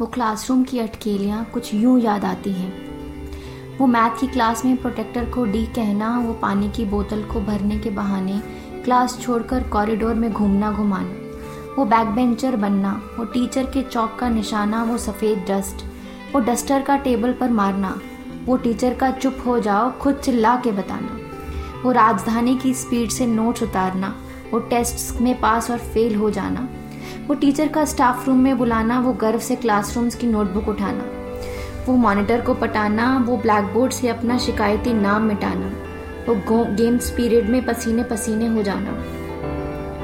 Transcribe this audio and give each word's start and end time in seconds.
वो 0.00 0.06
क्लासरूम 0.06 0.62
की 0.64 0.78
अटकेलियाँ 0.78 1.44
कुछ 1.44 1.74
यूँ 1.74 2.00
याद 2.00 2.24
आती 2.24 2.52
हैं। 2.52 3.78
वो 3.78 3.86
मैथ 3.86 4.20
की 4.20 4.26
क्लास 4.26 4.64
में 4.64 4.76
प्रोटेक्टर 4.76 5.24
को 5.30 5.44
डी 5.44 5.66
कहना, 5.66 6.18
वो 6.18 6.32
पानी 6.32 6.70
की 6.70 6.84
बोतल 6.84 7.22
को 7.22 7.40
भरने 7.40 7.78
के 7.78 7.90
बहाने 7.90 8.40
क्लास 8.84 9.18
छोड़कर 9.20 9.68
कॉरिडोर 9.68 10.14
में 10.14 10.32
घूमना 10.32 10.72
घुमाना, 10.72 11.14
वो 11.78 11.84
बैक 11.84 12.08
बेंचर 12.08 12.56
बनना, 12.56 13.02
वो 13.18 13.24
टीचर 13.24 13.64
के 13.64 13.82
चौक 13.82 14.16
का 14.18 14.28
निशाना, 14.28 14.82
वो 14.84 14.98
सफ़ेद 14.98 15.46
डस्ट 15.50 15.84
वो 16.34 16.40
डस्टर 16.40 16.82
का 16.82 16.96
टेबल 16.96 17.32
पर 17.32 17.50
मारना, 17.50 18.00
वो 18.44 18.56
टीचर 18.56 18.94
का 18.94 19.10
चुप 19.10 19.36
हो 19.46 19.58
जाओ, 19.58 19.92
खुद 19.92 20.14
चिल्ला 20.14 20.56
के 20.56 20.72
बताना, 20.72 21.18
वो 21.84 21.92
राजधानी 21.92 22.58
की 22.58 22.74
स्पीड 22.74 23.10
से 23.10 23.26
नोट्स 23.26 23.62
उतारना, 23.62 24.14
वो 24.52 24.58
टेस्ट्स 24.58 25.20
में 25.20 25.40
पास 25.40 25.70
और 25.70 25.78
फेल 25.78 26.16
हो 26.16 26.30
जाना 26.30 26.68
वो 27.26 27.34
टीचर 27.34 27.68
का 27.68 27.84
स्टाफ 27.84 28.26
रूम 28.28 28.38
में 28.38 28.56
बुलाना, 28.58 29.00
वो 29.00 29.12
गर्व 29.12 29.38
से 29.38 29.56
क्लासरूम्स 29.56 30.14
की 30.14 30.26
नोटबुक 30.26 30.68
उठाना, 30.68 31.04
वो 31.86 31.96
मॉनिटर 31.96 32.40
को 32.40 32.54
पटाना, 32.54 33.16
वो 33.28 33.36
ब्लैक 33.36 33.64
बोर्ड 33.64 33.92
से 33.92 34.08
अपना 34.08 34.38
शिकायती 34.38 34.92
नाम 34.92 35.22
मिटाना, 35.22 35.72
वो 36.28 36.34
गेम्स 36.74 37.10
पीरियड 37.10 37.48
में 37.50 37.64
पसीने 37.64 38.02
पसीने 38.02 38.46
हो 38.46 38.62
जाना, 38.62 38.92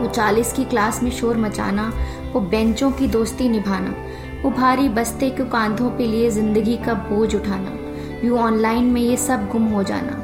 वो 0.01 0.09
चालीस 0.09 0.53
की 0.53 0.65
क्लास 0.65 1.03
में 1.03 1.11
शोर 1.11 1.37
मचाना, 1.37 1.93
वो 2.33 2.41
बेंचों 2.41 2.91
की 2.91 3.07
दोस्ती 3.09 3.49
निभाना, 3.49 3.95
वो 4.43 4.51
भारी 4.51 4.89
बस्ते 4.89 5.31
के 5.31 5.45
कांधों 5.45 5.91
पे 5.91 6.07
लिए 6.07 6.31
ज़िंदगी 6.31 6.77
का 6.77 6.95
बोझ 6.95 7.35
उठाना 7.35 7.79
यू 8.25 8.37
ऑनलाइन 8.37 8.85
में 8.85 9.01
ये 9.01 9.17
सब 9.17 9.49
गुम 9.49 9.65
हो 9.65 9.83
जाना। 9.83 10.17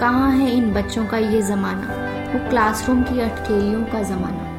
कहाँ 0.00 0.30
है 0.32 0.50
इन 0.56 0.72
बच्चों 0.72 1.06
का 1.06 1.18
ये 1.18 1.40
ज़माना? 1.42 1.86
वो 2.32 2.48
क्लासरूम 2.50 3.02
की 3.02 3.20
अटकेलियों 3.20 3.82
का 3.84 4.02
ज़माना। 4.02 4.53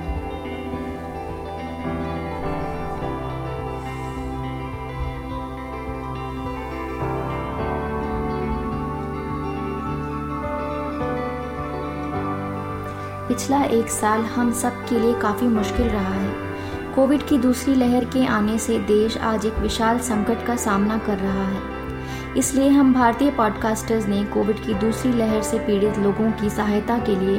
पिछला 13.27 13.63
एक 13.63 13.87
साल 13.87 14.21
हम 14.21 14.51
सब 14.53 14.85
के 14.85 14.99
लिए 14.99 15.13
काफ़ी 15.13 15.47
मुश्किल 15.47 15.87
रहा 15.87 16.13
है। 16.13 16.93
कोविड 16.95 17.27
की 17.27 17.37
दूसरी 17.37 17.75
लहर 17.75 18.05
के 18.05 18.25
आने 18.25 18.57
से 18.57 18.77
देश 18.79 19.17
आज 19.17 19.45
एक 19.45 19.53
विशाल 19.53 19.99
संकट 19.99 20.45
का 20.45 20.55
सामना 20.55 20.97
कर 20.97 21.17
रहा 21.17 21.43
है। 21.43 21.61
इसलिए 22.37 22.69
हम 22.69 22.93
भारतीय 22.93 23.31
पॉडकास्टर्स 23.31 24.07
ने 24.07 24.23
कोविड 24.23 24.59
की 24.59 24.73
दूसरी 24.73 25.11
लहर 25.13 25.41
से 25.41 25.59
पीड़ित 25.59 25.97
लोगों 25.97 26.31
की 26.31 26.49
सहायता 26.49 26.97
के 26.99 27.15
लिए 27.15 27.37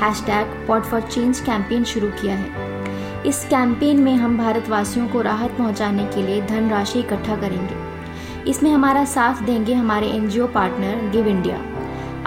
hashtag 0.26 0.66
pod 0.68 0.82
for 0.82 1.00
change 1.00 1.40
campaign 1.40 1.84
शुरू 1.84 2.08
किया 2.10 2.36
है। 2.36 3.22
इस 3.26 3.44
कैंपेन 3.44 4.00
में 4.00 4.14
हम 4.14 4.38
भारतवासियों 4.38 5.08
को 5.08 5.20
राहत 5.20 5.50
पहुँचाने 5.50 6.06
के 6.06 6.22
लिए 6.22 6.42
धनराशि 6.42 6.98
इकट्ठा 6.98 7.36
करेंगे। 7.36 8.50
इसमें 8.50 8.70
हमारा 8.70 9.04
साथ 9.04 9.42
देंगे 9.42 9.74
हमारे 9.74 10.08
एनजीओ 10.08 10.46
पार्टनर 10.46 11.10
गिव 11.10 11.26
इंडिया 11.26 11.56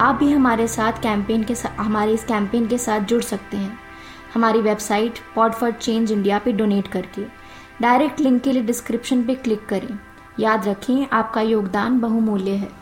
आप 0.01 0.15
भी 0.15 0.31
हमारे 0.31 0.67
साथ 0.67 0.91
कैंपेन 0.91 1.43
के 1.43 1.55
साथ 1.55 1.79
हमारे 1.79 2.13
इस 2.13 2.23
कैंपेन 2.23 2.67
के 2.67 2.77
साथ 2.77 2.99
जुड़ 2.99 3.21
सकते 3.21 3.57
हैं। 3.57 3.79
हमारी 4.33 4.61
website 4.61 5.19
pod 5.35 5.51
for 5.51 5.71
change 5.71 6.11
India 6.11 6.39
पे 6.39 6.51
डोनेट 6.51 6.87
करके। 6.87 7.21
डायरेक्ट 7.81 8.19
लिंक 8.19 8.41
के 8.43 8.51
लिए 8.51 8.63
डिस्क्रिप्शन 8.63 9.23
पे 9.23 9.35
क्लिक 9.35 9.65
करें। 9.65 9.99
याद 10.39 10.67
रखें, 10.67 11.07
आपका 11.13 11.41
योगदान 11.41 11.99
बहुमूल्य 11.99 12.51
है। 12.51 12.80